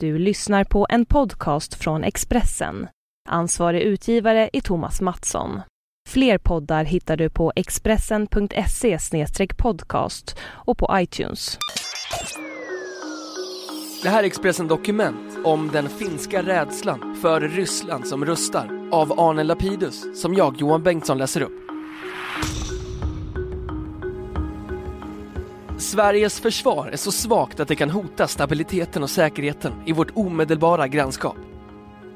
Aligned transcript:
Du 0.00 0.18
lyssnar 0.18 0.64
på 0.64 0.86
en 0.90 1.06
podcast 1.06 1.74
från 1.74 2.04
Expressen. 2.04 2.88
Ansvarig 3.28 3.82
utgivare 3.82 4.50
är 4.52 4.60
Thomas 4.60 5.00
Mattsson. 5.00 5.60
Fler 6.08 6.38
poddar 6.38 6.84
hittar 6.84 7.16
du 7.16 7.30
på 7.30 7.52
expressen.se 7.56 8.98
podcast 9.56 10.38
och 10.42 10.78
på 10.78 10.88
iTunes. 10.92 11.58
Det 14.02 14.08
här 14.08 14.22
är 14.22 14.26
Expressen 14.26 14.68
Dokument 14.68 15.38
om 15.44 15.70
den 15.72 15.88
finska 15.88 16.42
rädslan 16.42 17.16
för 17.22 17.40
Ryssland 17.40 18.06
som 18.06 18.24
rustar 18.24 18.88
av 18.92 19.20
Arne 19.20 19.44
Lapidus 19.44 20.20
som 20.20 20.34
jag, 20.34 20.56
Johan 20.60 20.82
Bengtsson, 20.82 21.18
läser 21.18 21.40
upp. 21.40 21.65
Sveriges 25.78 26.40
försvar 26.40 26.88
är 26.92 26.96
så 26.96 27.12
svagt 27.12 27.60
att 27.60 27.68
det 27.68 27.76
kan 27.76 27.90
hota 27.90 28.28
stabiliteten 28.28 29.02
och 29.02 29.10
säkerheten 29.10 29.72
i 29.86 29.92
vårt 29.92 30.10
omedelbara 30.14 30.88
grannskap. 30.88 31.36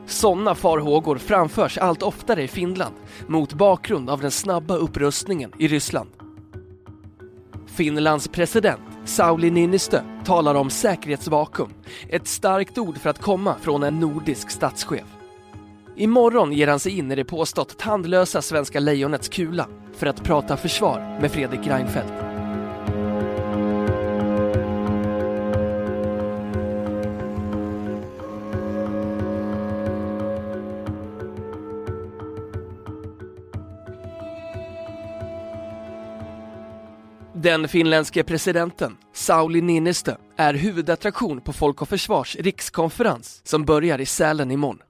Sådana 0.06 0.54
farhågor 0.54 1.18
framförs 1.18 1.78
allt 1.78 2.02
oftare 2.02 2.42
i 2.42 2.48
Finland 2.48 2.94
mot 3.26 3.52
bakgrund 3.52 4.10
av 4.10 4.20
den 4.20 4.30
snabba 4.30 4.74
upprustningen 4.74 5.52
i 5.58 5.68
Ryssland. 5.68 6.10
Finlands 7.66 8.28
president 8.28 8.80
Sauli 9.04 9.50
Niinistö 9.50 10.02
talar 10.24 10.54
om 10.54 10.70
säkerhetsvakuum, 10.70 11.70
ett 12.08 12.26
starkt 12.26 12.78
ord 12.78 12.98
för 12.98 13.10
att 13.10 13.22
komma 13.22 13.54
från 13.60 13.82
en 13.82 14.00
nordisk 14.00 14.50
statschef. 14.50 15.06
Imorgon 15.96 16.52
ger 16.52 16.68
han 16.68 16.80
sig 16.80 16.98
in 16.98 17.12
i 17.12 17.14
det 17.14 17.24
påstått 17.24 17.78
tandlösa 17.78 18.42
svenska 18.42 18.80
lejonets 18.80 19.28
kula 19.28 19.66
för 19.96 20.06
att 20.06 20.24
prata 20.24 20.56
försvar 20.56 21.18
med 21.20 21.30
Fredrik 21.30 21.66
Reinfeldt. 21.66 22.29
Den 37.42 37.68
finländske 37.68 38.24
presidenten 38.24 38.96
Sauli 39.12 39.60
Niinistö 39.60 40.16
är 40.36 40.54
huvudattraktion 40.54 41.40
på 41.40 41.52
Folk 41.52 41.82
och 41.82 41.88
Försvars 41.88 42.36
rikskonferens 42.36 43.40
som 43.44 43.64
börjar 43.64 44.00
i 44.00 44.06
Sälen 44.06 44.50
imorgon. 44.50 44.82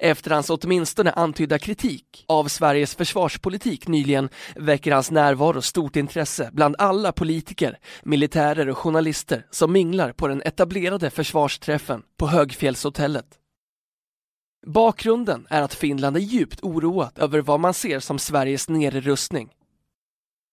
Efter 0.00 0.30
hans 0.30 0.50
åtminstone 0.50 1.10
antydda 1.12 1.58
kritik 1.58 2.24
av 2.28 2.48
Sveriges 2.48 2.94
försvarspolitik 2.94 3.88
nyligen 3.88 4.28
väcker 4.56 4.92
hans 4.92 5.10
närvaro 5.10 5.62
stort 5.62 5.96
intresse 5.96 6.50
bland 6.52 6.76
alla 6.78 7.12
politiker, 7.12 7.78
militärer 8.02 8.68
och 8.68 8.78
journalister 8.78 9.46
som 9.50 9.72
minglar 9.72 10.12
på 10.12 10.28
den 10.28 10.42
etablerade 10.42 11.10
försvarsträffen 11.10 12.02
på 12.18 12.26
Högfjällshotellet. 12.26 13.26
Bakgrunden 14.66 15.46
är 15.50 15.62
att 15.62 15.74
Finland 15.74 16.16
är 16.16 16.20
djupt 16.20 16.62
oroat 16.62 17.18
över 17.18 17.40
vad 17.40 17.60
man 17.60 17.74
ser 17.74 18.00
som 18.00 18.18
Sveriges 18.18 18.68
nedrustning 18.68 19.48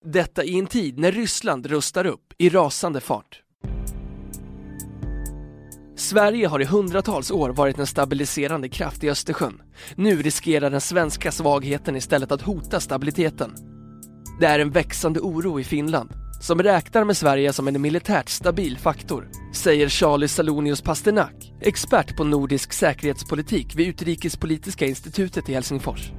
detta 0.06 0.44
i 0.44 0.60
en 0.60 0.68
tid 0.68 1.00
när 1.00 1.12
Ryssland 1.12 1.66
rustar 1.66 2.06
upp 2.06 2.34
i 2.38 2.50
rasande 2.50 3.02
fart. 3.02 3.42
Sverige 5.98 6.48
har 6.48 6.62
i 6.62 6.66
hundratals 6.66 7.32
år 7.32 7.50
varit 7.50 7.80
en 7.80 7.88
stabiliserande 7.88 8.70
kraft 8.70 9.04
i 9.04 9.10
Östersjön. 9.10 9.62
Nu 9.96 10.22
riskerar 10.22 10.70
den 10.70 10.82
svenska 10.82 11.32
svagheten 11.32 11.96
istället 11.96 12.32
att 12.32 12.42
hota 12.42 12.80
stabiliteten. 12.80 13.56
Det 14.40 14.46
är 14.46 14.60
en 14.60 14.72
växande 14.72 15.20
oro 15.20 15.60
i 15.60 15.64
Finland, 15.64 16.14
som 16.42 16.64
räknar 16.64 17.04
med 17.04 17.18
Sverige 17.18 17.54
som 17.54 17.68
en 17.68 17.82
militärt 17.82 18.30
stabil 18.30 18.78
faktor, 18.78 19.30
säger 19.54 19.90
Charlie 19.90 20.28
Salonius 20.28 20.82
Pasternak, 20.82 21.54
expert 21.62 22.18
på 22.18 22.24
nordisk 22.24 22.74
säkerhetspolitik 22.74 23.76
vid 23.76 23.88
Utrikespolitiska 23.88 24.86
institutet 24.86 25.50
i 25.50 25.54
Helsingfors. 25.54 26.12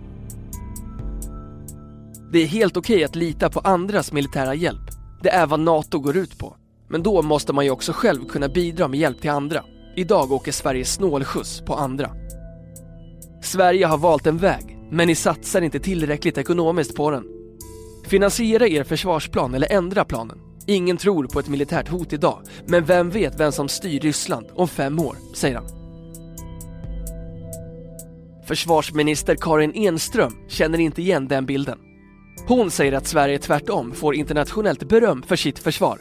Det 2.32 2.38
är 2.38 2.46
helt 2.46 2.76
okej 2.76 3.04
att 3.04 3.16
lita 3.16 3.50
på 3.50 3.60
andras 3.60 4.12
militära 4.12 4.54
hjälp. 4.54 4.90
Det 5.22 5.30
är 5.30 5.46
vad 5.46 5.60
NATO 5.60 5.98
går 5.98 6.16
ut 6.16 6.38
på. 6.38 6.56
Men 6.88 7.02
då 7.02 7.22
måste 7.22 7.52
man 7.52 7.64
ju 7.64 7.70
också 7.70 7.92
själv 7.92 8.24
kunna 8.24 8.48
bidra 8.48 8.88
med 8.88 9.00
hjälp 9.00 9.20
till 9.20 9.30
andra. 9.30 9.64
Idag 9.96 10.32
åker 10.32 10.52
Sverige 10.52 10.84
snålskjuts 10.84 11.60
på 11.60 11.74
andra. 11.74 12.10
Sverige 13.42 13.86
har 13.86 13.98
valt 13.98 14.26
en 14.26 14.38
väg, 14.38 14.78
men 14.90 15.06
ni 15.06 15.14
satsar 15.14 15.62
inte 15.62 15.78
tillräckligt 15.78 16.38
ekonomiskt 16.38 16.96
på 16.96 17.10
den. 17.10 17.24
Finansiera 18.06 18.68
er 18.68 18.84
försvarsplan 18.84 19.54
eller 19.54 19.72
ändra 19.72 20.04
planen. 20.04 20.38
Ingen 20.66 20.96
tror 20.96 21.26
på 21.26 21.40
ett 21.40 21.48
militärt 21.48 21.88
hot 21.88 22.12
idag, 22.12 22.38
men 22.66 22.84
vem 22.84 23.10
vet 23.10 23.40
vem 23.40 23.52
som 23.52 23.68
styr 23.68 24.00
Ryssland 24.00 24.46
om 24.54 24.68
fem 24.68 24.98
år, 24.98 25.16
säger 25.34 25.56
han. 25.56 25.66
Försvarsminister 28.46 29.36
Karin 29.40 29.72
Enström 29.74 30.32
känner 30.48 30.78
inte 30.78 31.02
igen 31.02 31.28
den 31.28 31.46
bilden. 31.46 31.78
Hon 32.48 32.70
säger 32.70 32.92
att 32.92 33.06
Sverige 33.06 33.38
tvärtom 33.38 33.92
får 33.92 34.14
internationellt 34.14 34.88
beröm 34.88 35.22
för 35.22 35.36
sitt 35.36 35.58
försvar. 35.58 36.00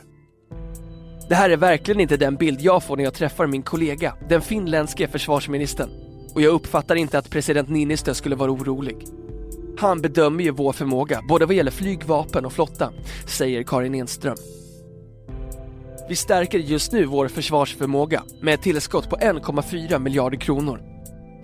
Det 1.29 1.35
här 1.35 1.49
är 1.49 1.57
verkligen 1.57 2.01
inte 2.01 2.17
den 2.17 2.35
bild 2.35 2.61
jag 2.61 2.83
får 2.83 2.97
när 2.97 3.03
jag 3.03 3.13
träffar 3.13 3.47
min 3.47 3.63
kollega, 3.63 4.15
den 4.29 4.41
finländske 4.41 5.07
försvarsministern. 5.07 5.89
Och 6.33 6.41
jag 6.41 6.53
uppfattar 6.53 6.95
inte 6.95 7.17
att 7.17 7.29
president 7.29 7.69
Niinistö 7.69 8.13
skulle 8.13 8.35
vara 8.35 8.51
orolig. 8.51 8.97
Han 9.77 10.01
bedömer 10.01 10.43
ju 10.43 10.51
vår 10.51 10.73
förmåga, 10.73 11.21
både 11.29 11.45
vad 11.45 11.55
gäller 11.55 11.71
flygvapen 11.71 12.45
och 12.45 12.53
flotta, 12.53 12.91
säger 13.25 13.63
Karin 13.63 13.95
Enström. 13.95 14.37
Vi 16.09 16.15
stärker 16.15 16.59
just 16.59 16.91
nu 16.91 17.05
vår 17.05 17.27
försvarsförmåga 17.27 18.23
med 18.41 18.53
ett 18.53 18.61
tillskott 18.61 19.09
på 19.09 19.15
1,4 19.15 19.99
miljarder 19.99 20.37
kronor. 20.37 20.81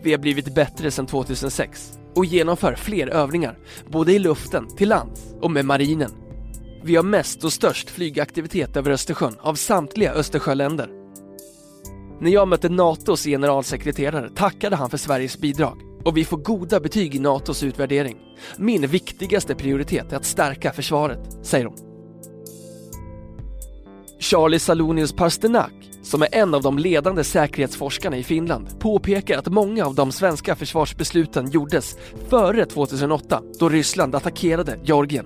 Vi 0.03 0.11
har 0.11 0.19
blivit 0.19 0.55
bättre 0.55 0.91
sedan 0.91 1.07
2006 1.07 2.00
och 2.15 2.25
genomför 2.25 2.75
fler 2.75 3.07
övningar, 3.07 3.57
både 3.89 4.13
i 4.13 4.19
luften, 4.19 4.75
till 4.75 4.89
lands 4.89 5.21
och 5.41 5.51
med 5.51 5.65
marinen. 5.65 6.11
Vi 6.83 6.95
har 6.95 7.03
mest 7.03 7.43
och 7.43 7.53
störst 7.53 7.89
flygaktivitet 7.89 8.77
över 8.77 8.91
Östersjön 8.91 9.35
av 9.39 9.55
samtliga 9.55 10.13
Östersjöländer. 10.13 10.89
När 12.21 12.31
jag 12.31 12.47
mötte 12.47 12.69
NATOs 12.69 13.23
generalsekreterare 13.23 14.29
tackade 14.29 14.75
han 14.75 14.89
för 14.89 14.97
Sveriges 14.97 15.37
bidrag 15.37 15.77
och 16.05 16.17
vi 16.17 16.25
får 16.25 16.37
goda 16.37 16.79
betyg 16.79 17.15
i 17.15 17.19
NATOs 17.19 17.63
utvärdering. 17.63 18.17
Min 18.57 18.87
viktigaste 18.87 19.55
prioritet 19.55 20.13
är 20.13 20.17
att 20.17 20.25
stärka 20.25 20.73
försvaret, 20.73 21.19
säger 21.43 21.65
hon. 21.65 21.90
Charlie 24.21 24.59
Salonius 24.59 25.13
Pasternak 25.13 25.71
som 26.03 26.21
är 26.21 26.27
en 26.31 26.53
av 26.53 26.61
de 26.61 26.77
ledande 26.77 27.23
säkerhetsforskarna 27.23 28.17
i 28.17 28.23
Finland, 28.23 28.79
påpekar 28.79 29.37
att 29.37 29.47
många 29.47 29.85
av 29.85 29.95
de 29.95 30.11
svenska 30.11 30.55
försvarsbesluten 30.55 31.51
gjordes 31.51 31.97
före 32.29 32.65
2008 32.65 33.41
då 33.59 33.69
Ryssland 33.69 34.15
attackerade 34.15 34.79
Georgien. 34.83 35.25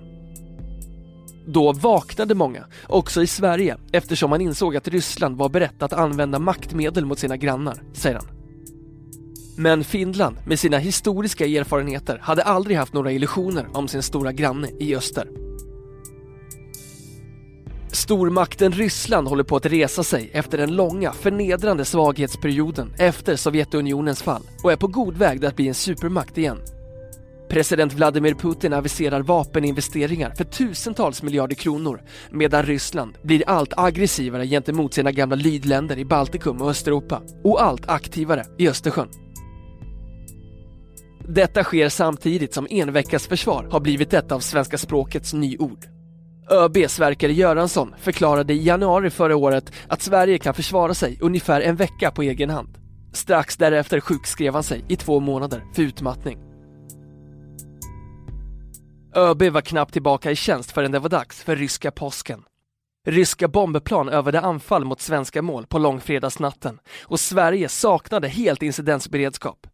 Då 1.48 1.72
vaknade 1.72 2.36
många, 2.36 2.66
också 2.88 3.24
i 3.24 3.28
Sverige, 3.28 3.78
eftersom 3.92 4.30
man 4.30 4.42
insåg 4.42 4.76
att 4.76 4.88
Ryssland 4.88 5.38
var 5.38 5.50
berett 5.50 5.84
att 5.84 5.94
använda 5.94 6.40
maktmedel 6.40 7.06
mot 7.06 7.20
sina 7.20 7.38
grannar, 7.38 7.82
säger 7.94 8.16
han. 8.16 8.28
Men 9.58 9.84
Finland, 9.84 10.38
med 10.48 10.60
sina 10.60 10.78
historiska 10.78 11.46
erfarenheter, 11.46 12.20
hade 12.22 12.44
aldrig 12.44 12.78
haft 12.78 12.94
några 12.94 13.12
illusioner 13.12 13.68
om 13.74 13.88
sin 13.88 14.04
stora 14.04 14.32
granne 14.32 14.70
i 14.80 14.96
öster. 14.96 15.45
Stormakten 18.06 18.72
Ryssland 18.72 19.28
håller 19.28 19.44
på 19.44 19.56
att 19.56 19.66
resa 19.66 20.04
sig 20.04 20.30
efter 20.34 20.58
den 20.58 20.76
långa 20.76 21.12
förnedrande 21.12 21.86
svaghetsperioden 21.86 22.94
efter 22.98 23.36
Sovjetunionens 23.36 24.22
fall 24.24 24.42
och 24.64 24.72
är 24.72 24.76
på 24.76 24.88
god 24.88 25.18
väg 25.18 25.46
att 25.46 25.56
bli 25.56 25.68
en 25.68 25.74
supermakt 25.74 26.38
igen. 26.38 26.58
President 27.50 27.94
Vladimir 27.94 28.34
Putin 28.34 28.74
aviserar 28.74 29.22
vapeninvesteringar 29.22 30.34
för 30.38 30.44
tusentals 30.44 31.24
miljarder 31.24 31.56
kronor 31.56 32.02
medan 32.32 32.64
Ryssland 32.64 33.18
blir 33.24 33.44
allt 33.48 33.74
aggressivare 33.78 34.48
gentemot 34.48 34.94
sina 34.94 35.12
gamla 35.12 35.36
lydländer 35.36 35.98
i 35.98 36.06
Baltikum 36.06 36.62
och 36.62 36.70
Östeuropa 36.70 37.22
och 37.44 37.64
allt 37.64 37.90
aktivare 37.90 38.46
i 38.58 38.70
Östersjön. 38.70 39.10
Detta 41.28 41.64
sker 41.64 41.90
samtidigt 41.90 42.54
som 42.54 42.68
enveckasförsvar 42.70 43.68
har 43.72 43.80
blivit 43.80 44.14
ett 44.14 44.32
av 44.32 44.40
svenska 44.40 44.78
språkets 44.78 45.34
nyord. 45.34 45.95
ÖB 46.50 46.90
Sverker 46.90 47.30
Göransson 47.30 47.96
förklarade 47.98 48.54
i 48.54 48.64
januari 48.64 49.10
förra 49.10 49.36
året 49.36 49.72
att 49.88 50.02
Sverige 50.02 50.38
kan 50.38 50.54
försvara 50.54 50.94
sig 50.94 51.18
ungefär 51.22 51.62
en 51.62 51.76
vecka 51.76 52.12
på 52.12 52.22
egen 52.22 52.50
hand. 52.50 52.78
Strax 53.14 53.58
därefter 53.58 54.00
sjukskrev 54.00 54.54
han 54.54 54.64
sig 54.64 54.86
i 54.88 54.96
två 54.96 55.20
månader 55.20 55.64
för 55.74 55.82
utmattning. 55.82 56.40
ÖB 59.16 59.44
var 59.44 59.62
knappt 59.62 59.94
tillbaka 59.94 60.32
i 60.32 60.36
tjänst 60.36 60.72
förrän 60.72 60.92
det 60.92 61.00
var 61.00 61.10
dags 61.10 61.44
för 61.44 61.56
ryska 61.56 61.92
påsken. 61.92 62.44
Ryska 63.08 63.48
bombplan 63.48 64.10
övade 64.10 64.42
anfall 64.42 64.86
mot 64.86 65.02
svenska 65.02 65.42
mål 65.42 65.66
på 65.68 65.80
långfredagsnatten 65.80 66.80
och 67.02 67.20
Sverige 67.20 67.70
saknade 67.70 68.28
helt 68.28 68.64
incidensberedskap. 68.64 69.68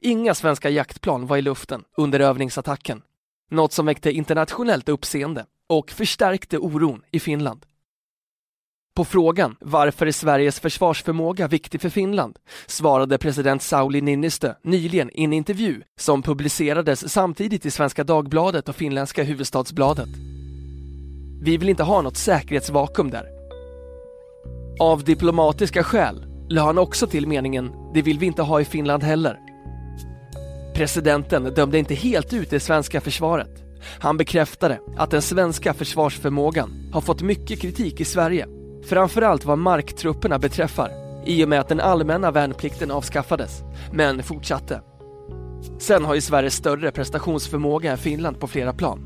Inga 0.00 0.34
svenska 0.34 0.70
jaktplan 0.70 1.26
var 1.26 1.36
i 1.36 1.42
luften 1.42 1.84
under 1.96 2.20
övningsattacken, 2.20 3.02
något 3.50 3.72
som 3.72 3.86
väckte 3.86 4.12
internationellt 4.12 4.88
uppseende 4.88 5.44
och 5.72 5.90
förstärkte 5.90 6.58
oron 6.58 7.02
i 7.10 7.20
Finland. 7.20 7.66
På 8.96 9.04
frågan 9.04 9.56
varför 9.60 10.06
är 10.06 10.12
Sveriges 10.12 10.60
försvarsförmåga 10.60 11.48
viktig 11.48 11.80
för 11.80 11.88
Finland 11.88 12.38
svarade 12.66 13.18
president 13.18 13.62
Sauli 13.62 14.00
Niinistö 14.00 14.54
nyligen 14.62 15.10
i 15.10 15.24
en 15.24 15.32
intervju 15.32 15.82
som 16.00 16.22
publicerades 16.22 17.12
samtidigt 17.12 17.66
i 17.66 17.70
Svenska 17.70 18.04
Dagbladet 18.04 18.68
och 18.68 18.76
finländska 18.76 19.22
Huvudstadsbladet. 19.22 20.08
Vi 21.42 21.56
vill 21.56 21.68
inte 21.68 21.82
ha 21.82 22.02
något 22.02 22.16
säkerhetsvakuum 22.16 23.10
där. 23.10 23.26
Av 24.80 25.04
diplomatiska 25.04 25.82
skäl 25.82 26.26
la 26.48 26.62
han 26.62 26.78
också 26.78 27.06
till 27.06 27.26
meningen 27.26 27.72
det 27.94 28.02
vill 28.02 28.18
vi 28.18 28.26
inte 28.26 28.42
ha 28.42 28.60
i 28.60 28.64
Finland 28.64 29.02
heller. 29.02 29.38
Presidenten 30.74 31.44
dömde 31.54 31.78
inte 31.78 31.94
helt 31.94 32.32
ut 32.32 32.50
det 32.50 32.60
svenska 32.60 33.00
försvaret. 33.00 33.61
Han 33.98 34.16
bekräftade 34.16 34.80
att 34.96 35.10
den 35.10 35.22
svenska 35.22 35.74
försvarsförmågan 35.74 36.90
har 36.92 37.00
fått 37.00 37.22
mycket 37.22 37.60
kritik 37.60 38.00
i 38.00 38.04
Sverige 38.04 38.46
Framförallt 38.84 39.44
vad 39.44 39.58
marktrupperna 39.58 40.38
beträffar 40.38 40.90
i 41.26 41.44
och 41.44 41.48
med 41.48 41.60
att 41.60 41.68
den 41.68 41.80
allmänna 41.80 42.30
värnplikten 42.30 42.90
avskaffades, 42.90 43.62
men 43.92 44.22
fortsatte. 44.22 44.80
Sen 45.78 46.04
har 46.04 46.14
ju 46.14 46.20
Sverige 46.20 46.50
större 46.50 46.90
prestationsförmåga 46.90 47.92
än 47.92 47.98
Finland 47.98 48.40
på 48.40 48.46
flera 48.46 48.72
plan. 48.72 49.00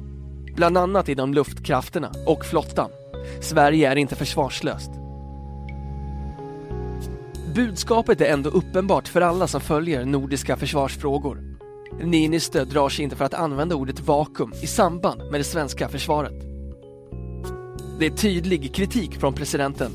Bland 0.54 0.78
annat 0.78 1.08
inom 1.08 1.34
luftkrafterna 1.34 2.10
och 2.26 2.44
flottan. 2.44 2.90
Sverige 3.40 3.90
är 3.90 3.96
inte 3.96 4.16
försvarslöst. 4.16 4.90
Budskapet 7.54 8.20
är 8.20 8.26
ändå 8.26 8.50
uppenbart 8.50 9.08
för 9.08 9.20
alla 9.20 9.46
som 9.46 9.60
följer 9.60 10.04
nordiska 10.04 10.56
försvarsfrågor. 10.56 11.55
Niinistö 12.04 12.64
drar 12.64 12.88
sig 12.88 13.04
inte 13.04 13.16
för 13.16 13.24
att 13.24 13.34
använda 13.34 13.74
ordet 13.74 14.00
vakuum 14.00 14.52
i 14.62 14.66
samband 14.66 15.30
med 15.30 15.40
det 15.40 15.44
svenska 15.44 15.88
försvaret. 15.88 16.34
Det 17.98 18.06
är 18.06 18.10
tydlig 18.10 18.74
kritik 18.74 19.20
från 19.20 19.32
presidenten. 19.32 19.92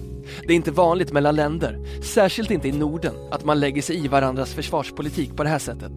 Det 0.47 0.53
är 0.53 0.55
inte 0.55 0.71
vanligt 0.71 1.13
mellan 1.13 1.35
länder, 1.35 1.79
särskilt 2.03 2.51
inte 2.51 2.67
i 2.67 2.71
Norden, 2.71 3.13
att 3.31 3.45
man 3.45 3.59
lägger 3.59 3.81
sig 3.81 4.05
i 4.05 4.07
varandras 4.07 4.53
försvarspolitik 4.53 5.35
på 5.35 5.43
det 5.43 5.49
här 5.49 5.59
sättet. 5.59 5.91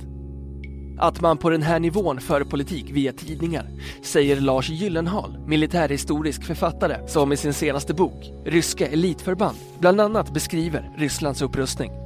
Att 0.98 1.20
man 1.20 1.38
på 1.38 1.50
den 1.50 1.62
här 1.62 1.80
nivån 1.80 2.20
för 2.20 2.44
politik 2.44 2.90
via 2.90 3.12
tidningar, 3.12 3.70
säger 4.02 4.40
Lars 4.40 4.70
Gyllenhaal, 4.70 5.38
militärhistorisk 5.46 6.44
författare 6.44 7.08
som 7.08 7.32
i 7.32 7.36
sin 7.36 7.52
senaste 7.52 7.94
bok, 7.94 8.32
Ryska 8.44 8.86
elitförband, 8.86 9.56
bland 9.78 10.00
annat 10.00 10.34
beskriver 10.34 10.90
Rysslands 10.98 11.42
upprustning. 11.42 12.03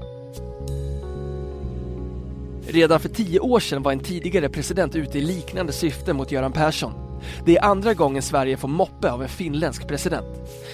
Redan 2.68 3.00
för 3.00 3.08
tio 3.08 3.40
år 3.40 3.60
sedan 3.60 3.82
var 3.82 3.92
en 3.92 4.00
tidigare 4.00 4.48
president 4.48 4.96
ute 4.96 5.18
i 5.18 5.20
liknande 5.20 5.72
syfte 5.72 6.12
mot 6.12 6.32
Göran 6.32 6.52
Persson 6.52 7.08
det 7.44 7.56
är 7.56 7.64
andra 7.64 7.94
gången 7.94 8.22
Sverige 8.22 8.56
får 8.56 8.68
moppe 8.68 9.12
av 9.12 9.22
en 9.22 9.28
finländsk 9.28 9.88
president. 9.88 10.26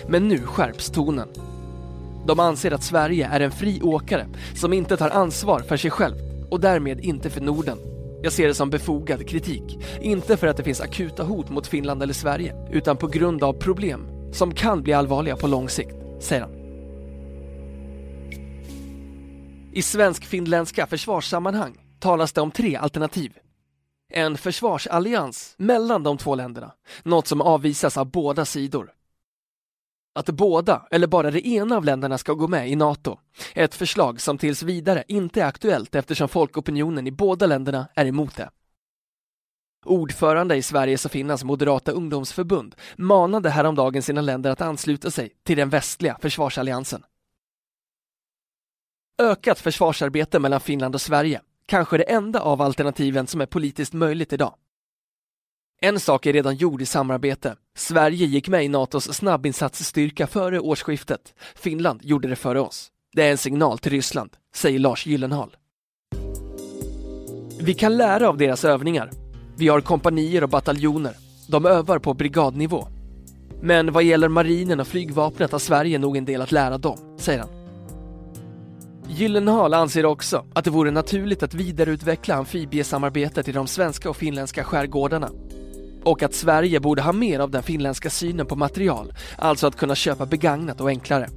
Men 0.09 0.29
nu 0.29 0.39
skärps 0.39 0.91
tonen. 0.91 1.29
De 2.27 2.41
anser 2.41 2.71
att 2.71 2.83
Sverige 2.83 3.29
är 3.33 3.41
en 3.41 3.51
fri 3.51 3.83
åkare 3.83 4.27
som 4.55 4.73
inte 4.73 4.97
tar 4.97 5.11
ansvar 5.11 5.61
för 5.61 5.77
sig 5.77 5.91
själv 5.91 6.17
och 6.51 6.61
därmed 6.61 7.01
inte 7.01 7.31
för 7.31 7.41
Norden. 7.41 7.79
Jag 8.23 8.33
ser 8.33 8.49
det 8.49 8.55
som 8.55 8.71
befogad 8.71 9.29
kritik, 9.29 9.79
inte 10.01 10.37
för 10.37 10.47
att 10.47 10.57
det 10.57 10.63
finns 10.63 10.81
akuta 10.81 11.23
hot 11.23 11.51
mot 11.51 11.67
Finland 11.67 12.03
eller 12.03 12.15
Sverige, 12.15 12.55
utan 12.73 12.97
på 12.97 13.07
grund 13.07 13.45
av 13.45 13.53
problem 13.53 14.07
som 14.33 14.55
kan 14.55 14.83
bli 14.83 14.93
allvarliga 14.93 15.37
på 15.37 15.47
lång 15.47 15.69
sikt, 15.69 15.95
säger 16.21 16.43
han. 16.43 16.51
I 19.73 19.83
svensk-finländska 19.83 20.87
försvarssammanhang 20.87 21.84
talas 22.05 22.33
det 22.33 22.41
om 22.41 22.51
tre 22.51 22.77
alternativ 22.77 23.39
en 24.09 24.37
försvarsallians 24.37 25.55
mellan 25.59 26.03
de 26.03 26.19
två 26.19 26.35
länderna, 26.35 26.73
något 27.03 27.27
som 27.27 27.41
avvisas 27.41 27.97
av 27.97 28.11
båda 28.11 28.45
sidor. 28.45 28.93
Att 30.15 30.31
båda, 30.31 30.87
eller 30.91 31.07
bara 31.07 31.31
det 31.31 31.47
ena 31.47 31.77
av 31.77 31.85
länderna 31.85 32.19
ska 32.19 32.33
gå 32.33 32.49
med 32.49 32.69
i 32.71 32.77
NATO, 32.77 33.19
ett 33.55 33.75
förslag 33.75 34.21
som 34.21 34.39
tills 34.39 34.63
vidare 34.63 35.05
inte 35.09 35.43
är 35.43 35.47
aktuellt 35.47 35.95
eftersom 35.95 36.29
folkopinionen 36.29 37.07
i 37.07 37.11
båda 37.11 37.47
länderna 37.47 37.89
är 37.95 38.07
emot 38.07 38.37
det. 38.37 38.51
Ordförande 39.85 40.57
i 40.57 40.63
Sveriges 40.63 41.05
och 41.05 41.11
Finlands 41.11 41.45
moderata 41.45 41.93
ungdomsförbund 41.93 42.75
manade 42.97 43.51
häromdagen 43.51 44.03
sina 44.03 44.21
länder 44.21 44.51
att 44.51 44.61
ansluta 44.61 45.11
sig 45.11 45.31
till 45.43 45.57
den 45.57 45.71
västliga 45.71 46.19
försvarsalliansen. 46.23 47.05
Ökat 49.23 49.59
försvarsarbete 49.59 50.39
mellan 50.39 50.61
Finland 50.61 50.95
och 50.95 51.01
Sverige 51.01 51.41
kanske 51.67 51.97
det 51.97 52.03
enda 52.03 52.41
av 52.41 52.63
alternativen 52.63 53.27
som 53.27 53.41
är 53.41 53.47
politiskt 53.47 53.93
möjligt 53.93 54.33
idag. 54.33 54.55
En 55.81 56.01
sak 56.01 56.27
är 56.27 56.33
redan 56.33 56.57
gjord 56.57 56.83
i 56.83 56.87
samarbete. 56.87 57.57
Sverige 57.77 58.27
gick 58.27 58.49
med 58.49 58.65
i 58.65 58.69
Natos 58.69 59.15
snabbinsatsstyrka 59.15 60.27
före 60.27 60.61
årsskiftet. 60.61 61.35
Finland 61.55 62.01
gjorde 62.03 62.29
det 62.29 62.37
före 62.37 62.61
oss. 62.61 62.91
Det 63.13 63.23
är 63.23 63.31
en 63.31 63.39
signal 63.39 63.79
till 63.79 63.93
Ryssland, 63.93 64.31
säger 64.55 64.79
Lars 64.79 65.07
Gyllenhaal. 65.07 65.57
Vi 67.61 67.75
kan 67.75 67.97
lära 67.97 68.29
av 68.29 68.39
deras 68.39 68.65
övningar. 68.65 69.11
Vi 69.57 69.69
har 69.69 69.81
kompanier 69.81 70.43
och 70.43 70.49
bataljoner. 70.49 71.17
De 71.49 71.67
övar 71.67 71.99
på 71.99 72.15
brigadnivå. 72.15 72.89
Men 73.63 73.93
vad 73.93 74.05
gäller 74.05 74.29
marinen 74.29 74.81
och 74.81 74.87
flygvapnet 74.87 75.53
har 75.53 75.59
Sverige 75.59 75.99
nog 75.99 76.17
en 76.17 76.25
del 76.25 76.43
att 76.43 76.53
lära 76.53 76.79
dem, 76.79 77.17
säger 77.19 77.39
han. 77.41 77.49
Gyllenhaal 79.17 79.75
anser 79.75 80.07
också 80.07 80.45
att 80.55 80.65
det 80.65 80.71
vore 80.71 80.91
naturligt 80.91 81.43
att 81.43 81.55
vidareutveckla 81.55 82.35
amfibiesamarbetet 82.35 83.49
i 83.49 83.53
de 83.53 83.67
svenska 83.67 84.11
och 84.11 84.17
finländska 84.17 84.65
skärgårdarna. 84.65 85.31
Och 86.05 86.23
att 86.23 86.35
Sverige 86.35 86.81
borde 86.81 87.03
ha 87.03 87.13
mer 87.13 87.41
av 87.41 87.51
den 87.51 87.63
finländska 87.63 88.11
synen 88.11 88.47
på 88.47 88.57
material, 88.57 89.13
alltså 89.39 89.67
att 89.67 89.77
kunna 89.77 89.95
köpa 89.95 90.27
begagnat 90.27 90.81
och 90.81 90.89
enklare. 90.89 91.29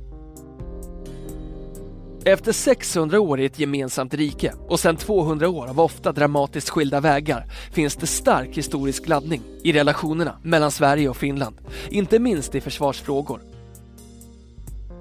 Efter 2.26 2.52
600 2.52 3.20
år 3.20 3.40
i 3.40 3.46
ett 3.46 3.60
gemensamt 3.60 4.14
rike 4.14 4.54
och 4.68 4.80
sedan 4.80 4.96
200 4.96 5.50
år 5.50 5.68
av 5.68 5.80
ofta 5.80 6.12
dramatiskt 6.12 6.70
skilda 6.70 7.00
vägar 7.00 7.46
finns 7.72 7.96
det 7.96 8.08
stark 8.08 8.58
historisk 8.58 9.08
laddning 9.08 9.42
i 9.64 9.74
relationerna 9.74 10.38
mellan 10.44 10.72
Sverige 10.72 11.10
och 11.10 11.18
Finland, 11.18 11.58
inte 11.90 12.20
minst 12.20 12.56
i 12.56 12.62
försvarsfrågor. 12.62 13.57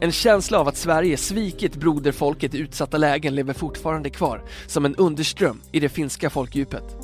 En 0.01 0.13
känsla 0.13 0.59
av 0.59 0.69
att 0.69 0.77
Sverige 0.77 1.17
svikit 1.17 1.77
broderfolket 1.77 2.55
i 2.55 2.59
utsatta 2.59 2.97
lägen 2.99 3.35
lever 3.35 3.55
fortfarande 3.55 4.11
kvar 4.11 4.43
som 4.67 4.85
en 4.85 4.97
underström 4.97 5.61
i 5.73 5.81
det 5.81 5.89
finska 5.89 6.31
folkdjupet. 6.31 6.97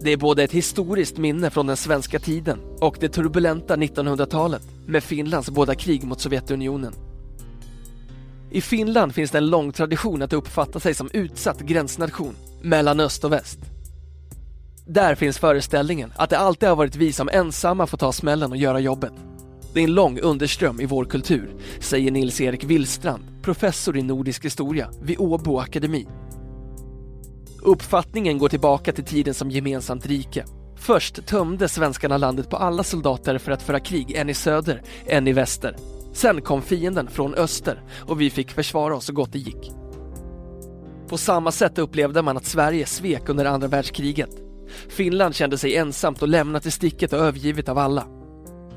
Det 0.00 0.10
är 0.10 0.16
både 0.16 0.42
ett 0.42 0.52
historiskt 0.52 1.18
minne 1.18 1.50
från 1.50 1.66
den 1.66 1.76
svenska 1.76 2.18
tiden 2.18 2.58
och 2.80 2.96
det 3.00 3.08
turbulenta 3.08 3.76
1900-talet 3.76 4.62
med 4.86 5.04
Finlands 5.04 5.50
båda 5.50 5.74
krig 5.74 6.04
mot 6.04 6.20
Sovjetunionen. 6.20 6.92
I 8.50 8.60
Finland 8.60 9.14
finns 9.14 9.30
det 9.30 9.38
en 9.38 9.50
lång 9.50 9.72
tradition 9.72 10.22
att 10.22 10.32
uppfatta 10.32 10.80
sig 10.80 10.94
som 10.94 11.10
utsatt 11.12 11.60
gränsnation 11.60 12.36
mellan 12.62 13.00
öst 13.00 13.24
och 13.24 13.32
väst. 13.32 13.58
Där 14.86 15.14
finns 15.14 15.38
föreställningen 15.38 16.12
att 16.16 16.30
det 16.30 16.38
alltid 16.38 16.68
har 16.68 16.76
varit 16.76 16.96
vi 16.96 17.12
som 17.12 17.28
ensamma 17.28 17.86
får 17.86 17.98
ta 17.98 18.12
smällen 18.12 18.50
och 18.50 18.56
göra 18.56 18.80
jobbet. 18.80 19.12
Det 19.76 19.80
är 19.80 19.84
en 19.84 19.94
lång 19.94 20.20
underström 20.20 20.80
i 20.80 20.86
vår 20.86 21.04
kultur, 21.04 21.54
säger 21.80 22.10
Nils-Erik 22.10 22.64
Willstrand, 22.64 23.22
professor 23.42 23.96
i 23.96 24.02
nordisk 24.02 24.44
historia 24.44 24.90
vid 25.02 25.20
Åbo 25.20 25.58
akademi. 25.58 26.06
Uppfattningen 27.62 28.38
går 28.38 28.48
tillbaka 28.48 28.92
till 28.92 29.04
tiden 29.04 29.34
som 29.34 29.50
gemensamt 29.50 30.06
rike. 30.06 30.44
Först 30.76 31.26
tömde 31.26 31.68
svenskarna 31.68 32.16
landet 32.16 32.50
på 32.50 32.56
alla 32.56 32.82
soldater 32.82 33.38
för 33.38 33.52
att 33.52 33.62
föra 33.62 33.80
krig, 33.80 34.12
en 34.12 34.28
i 34.28 34.34
söder, 34.34 34.82
en 35.06 35.28
i 35.28 35.32
väster. 35.32 35.76
Sen 36.12 36.40
kom 36.40 36.62
fienden 36.62 37.08
från 37.08 37.34
öster 37.34 37.82
och 38.00 38.20
vi 38.20 38.30
fick 38.30 38.50
försvara 38.50 38.96
oss 38.96 39.04
så 39.04 39.12
gott 39.12 39.32
det 39.32 39.38
gick. 39.38 39.72
På 41.08 41.18
samma 41.18 41.52
sätt 41.52 41.78
upplevde 41.78 42.22
man 42.22 42.36
att 42.36 42.46
Sverige 42.46 42.86
svek 42.86 43.28
under 43.28 43.44
andra 43.44 43.68
världskriget. 43.68 44.30
Finland 44.88 45.34
kände 45.34 45.58
sig 45.58 45.76
ensamt 45.76 46.22
och 46.22 46.28
lämnat 46.28 46.66
i 46.66 46.70
sticket 46.70 47.12
och 47.12 47.18
övergivet 47.18 47.68
av 47.68 47.78
alla. 47.78 48.15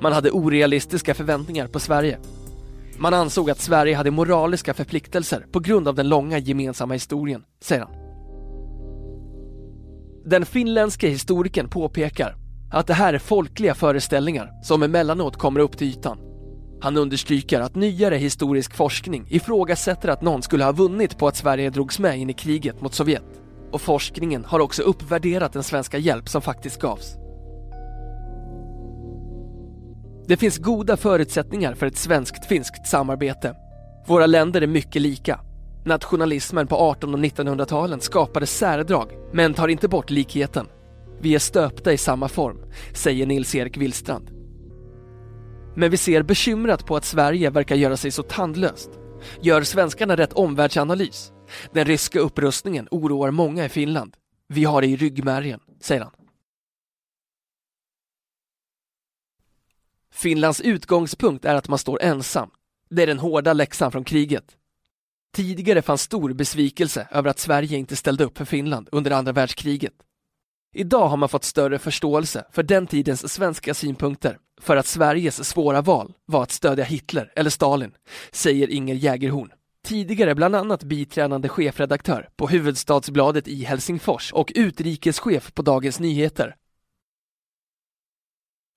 Man 0.02 0.14
hade 0.14 0.32
orealistiska 0.32 1.14
förväntningar 1.14 1.68
på 1.68 1.80
Sverige. 1.80 2.20
Man 2.98 3.14
ansåg 3.14 3.50
att 3.50 3.60
Sverige 3.60 3.96
hade 3.96 4.12
moraliska 4.12 4.74
förpliktelser 4.74 5.46
på 5.52 5.60
grund 5.60 5.88
av 5.88 5.96
den 5.96 6.10
långa 6.10 6.38
gemensamma 6.38 6.94
historien, 6.94 7.44
säger 7.62 7.82
han. 7.82 7.92
Den 10.26 10.46
finländske 10.46 11.08
historikern 11.08 11.70
påpekar 11.70 12.36
att 12.72 12.88
det 12.88 12.94
här 12.94 13.14
är 13.14 13.20
folkliga 13.20 13.76
föreställningar 13.76 14.64
som 14.64 14.84
emellanåt 14.84 15.38
kommer 15.38 15.60
upp 15.60 15.78
till 15.78 15.88
ytan. 15.88 16.18
Han 16.82 16.98
understryker 16.98 17.60
att 17.60 17.76
nyare 17.76 18.16
historisk 18.16 18.76
forskning 18.76 19.28
ifrågasätter 19.30 20.10
att 20.10 20.22
någon 20.22 20.42
skulle 20.42 20.64
ha 20.64 20.72
vunnit 20.72 21.18
på 21.18 21.28
att 21.28 21.36
Sverige 21.36 21.70
drogs 21.70 22.00
med 22.00 22.20
in 22.20 22.30
i 22.30 22.34
kriget 22.34 22.82
mot 22.82 22.94
Sovjet. 22.94 23.42
Och 23.72 23.82
forskningen 23.82 24.46
har 24.46 24.60
också 24.60 24.84
uppvärderat 24.84 25.54
den 25.54 25.64
svenska 25.64 25.98
hjälp 25.98 26.30
som 26.30 26.42
faktiskt 26.42 26.82
gavs. 26.82 27.16
Det 30.30 30.38
finns 30.38 30.58
goda 30.58 30.98
förutsättningar 30.98 31.74
för 31.74 31.86
ett 31.86 31.98
svenskt-finskt 31.98 32.88
samarbete. 32.88 33.56
Våra 34.08 34.26
länder 34.26 34.62
är 34.62 34.68
mycket 34.68 35.02
lika. 35.02 35.40
Nationalismen 35.86 36.68
på 36.68 36.92
1800 36.92 37.18
och 37.18 37.26
1900-talen 37.26 38.02
skapade 38.02 38.46
särdrag, 38.46 39.12
men 39.34 39.54
tar 39.54 39.68
inte 39.68 39.88
bort 39.88 40.10
likheten. 40.10 40.68
Vi 41.22 41.36
är 41.36 41.40
stöpta 41.40 41.94
i 41.94 41.98
samma 41.98 42.28
form, 42.28 42.58
säger 42.94 43.26
Nils-Erik 43.26 43.78
Willstrand. 43.78 44.30
Men 45.76 45.92
vi 45.92 45.98
ser 45.98 46.24
bekymrat 46.24 46.86
på 46.86 46.96
att 46.96 47.06
Sverige 47.06 47.50
verkar 47.50 47.76
göra 47.76 47.98
sig 47.98 48.12
så 48.12 48.24
tandlöst. 48.24 48.90
Gör 49.42 49.64
svenskarna 49.64 50.18
rätt 50.18 50.34
omvärldsanalys? 50.34 51.32
Den 51.74 51.86
ryska 51.86 52.20
upprustningen 52.20 52.88
oroar 52.92 53.32
många 53.32 53.66
i 53.66 53.70
Finland. 53.70 54.14
Vi 54.48 54.64
har 54.64 54.82
det 54.82 54.88
i 54.88 54.96
ryggmärgen, 54.96 55.60
säger 55.82 56.02
han. 56.02 56.19
Finlands 60.14 60.62
utgångspunkt 60.62 61.46
är 61.46 61.56
att 61.56 61.68
man 61.68 61.80
står 61.80 62.02
ensam. 62.02 62.50
Det 62.90 63.04
är 63.04 63.08
den 63.08 63.20
hårda 63.20 63.54
läxan 63.54 63.92
från 63.92 64.04
kriget. 64.04 64.46
Tidigare 65.36 65.82
fanns 65.82 66.02
stor 66.02 66.34
besvikelse 66.34 67.08
över 67.12 67.30
att 67.30 67.40
Sverige 67.40 67.78
inte 67.78 67.96
ställde 67.96 68.24
upp 68.24 68.38
för 68.38 68.46
Finland 68.46 68.90
under 68.92 69.12
andra 69.12 69.32
världskriget. 69.32 69.94
Idag 70.74 71.08
har 71.08 71.18
man 71.18 71.30
fått 71.30 71.44
större 71.44 71.80
förståelse 71.80 72.46
för 72.52 72.64
den 72.64 72.88
tidens 72.88 73.34
svenska 73.34 73.74
synpunkter 73.74 74.38
för 74.62 74.78
att 74.78 74.86
Sveriges 74.86 75.50
svåra 75.50 75.82
val 75.82 76.14
var 76.26 76.44
att 76.44 76.52
stödja 76.52 76.84
Hitler 76.84 77.32
eller 77.36 77.50
Stalin, 77.50 77.92
säger 78.32 78.70
Inger 78.70 78.96
Jägerhorn. 78.96 79.52
Tidigare 79.86 80.36
bland 80.36 80.56
annat 80.56 80.84
biträdande 80.84 81.50
chefredaktör 81.50 82.30
på 82.36 82.48
Huvudstadsbladet 82.48 83.48
i 83.48 83.64
Helsingfors 83.64 84.34
och 84.34 84.52
utrikeschef 84.56 85.54
på 85.54 85.62
Dagens 85.62 86.00
Nyheter. 86.00 86.56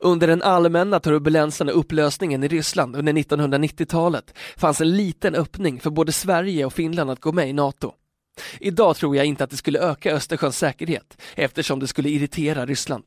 Under 0.04 0.26
den 0.26 0.42
allmänna 0.42 1.00
turbulensen 1.00 1.68
och 1.68 1.78
upplösningen 1.78 2.44
i 2.44 2.48
Ryssland 2.48 2.96
under 2.96 3.12
1990-talet 3.12 4.34
fanns 4.56 4.80
en 4.80 4.96
liten 4.96 5.34
öppning 5.34 5.80
för 5.80 5.90
både 5.90 6.12
Sverige 6.12 6.64
och 6.64 6.72
Finland 6.72 7.10
att 7.10 7.20
gå 7.20 7.32
med 7.32 7.48
i 7.48 7.52
NATO. 7.52 7.92
Idag 8.60 8.96
tror 8.96 9.16
jag 9.16 9.26
inte 9.26 9.44
att 9.44 9.50
det 9.50 9.56
skulle 9.56 9.78
öka 9.78 10.14
Östersjöns 10.14 10.58
säkerhet 10.58 11.22
eftersom 11.34 11.80
det 11.80 11.86
skulle 11.86 12.08
irritera 12.08 12.66
Ryssland. 12.66 13.04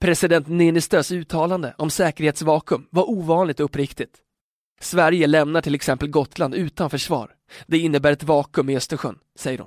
President 0.00 0.48
Niinistös 0.48 1.12
uttalande 1.12 1.74
om 1.78 1.90
säkerhetsvakuum 1.90 2.86
var 2.90 3.10
ovanligt 3.10 3.60
uppriktigt. 3.60 4.16
Sverige 4.80 5.26
lämnar 5.26 5.60
till 5.60 5.74
exempel 5.74 6.08
Gotland 6.08 6.54
utan 6.54 6.90
försvar. 6.90 7.30
Det 7.66 7.78
innebär 7.78 8.12
ett 8.12 8.22
vakuum 8.22 8.68
i 8.68 8.76
Östersjön, 8.76 9.18
säger 9.38 9.58
hon. 9.58 9.66